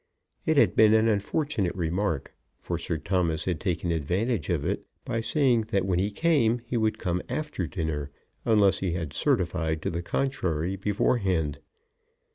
It 0.47 0.57
had 0.57 0.75
been 0.75 0.95
an 0.95 1.07
unfortunate 1.07 1.75
remark, 1.75 2.33
for 2.59 2.79
Sir 2.79 2.97
Thomas 2.97 3.45
had 3.45 3.59
taken 3.59 3.91
advantage 3.91 4.49
of 4.49 4.65
it 4.65 4.87
by 5.05 5.21
saying 5.21 5.65
that 5.69 5.85
when 5.85 5.99
he 5.99 6.09
came 6.09 6.57
he 6.65 6.75
would 6.75 6.97
come 6.97 7.21
after 7.29 7.67
dinner, 7.67 8.09
unless 8.43 8.79
he 8.79 8.93
had 8.93 9.13
certified 9.13 9.79
to 9.83 9.91
the 9.91 10.01
contrary 10.01 10.75
beforehand. 10.75 11.59